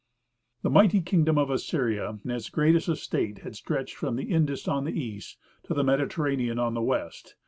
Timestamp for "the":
0.63-0.71, 4.15-4.31, 4.85-4.99, 5.75-5.83, 6.73-6.81